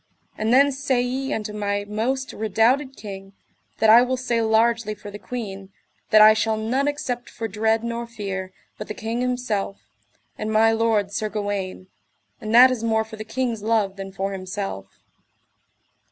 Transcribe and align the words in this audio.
And 0.35 0.51
then 0.51 0.71
say 0.71 0.99
ye 0.99 1.31
unto 1.31 1.53
my 1.53 1.85
most 1.87 2.33
redoubted 2.33 2.95
king, 2.97 3.33
that 3.77 3.91
I 3.91 4.01
will 4.01 4.17
say 4.17 4.41
largely 4.41 4.95
for 4.95 5.11
the 5.11 5.19
queen, 5.19 5.71
that 6.09 6.23
I 6.23 6.33
shall 6.33 6.57
none 6.57 6.87
except 6.87 7.29
for 7.29 7.47
dread 7.47 7.83
nor 7.83 8.07
fear, 8.07 8.51
but 8.79 8.87
the 8.87 8.95
king 8.95 9.21
himself, 9.21 9.77
and 10.39 10.51
my 10.51 10.71
lord 10.71 11.11
Sir 11.11 11.29
Gawaine; 11.29 11.85
and 12.41 12.51
that 12.55 12.71
is 12.71 12.83
more 12.83 13.03
for 13.03 13.15
the 13.17 13.23
king's 13.23 13.61
love 13.61 13.95
than 13.95 14.11
for 14.11 14.31
himself. 14.31 14.87